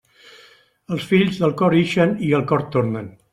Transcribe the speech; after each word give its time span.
Els 0.95 1.05
fills, 1.11 1.37
del 1.43 1.53
cor 1.61 1.75
ixen 1.83 2.17
i 2.29 2.33
al 2.39 2.49
cor 2.53 2.65
tornen. 2.79 3.13